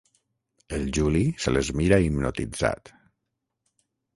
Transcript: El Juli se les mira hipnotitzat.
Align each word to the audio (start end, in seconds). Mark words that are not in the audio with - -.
El 0.77 0.87
Juli 0.97 1.21
se 1.45 1.53
les 1.57 1.69
mira 1.81 1.99
hipnotitzat. 2.07 2.91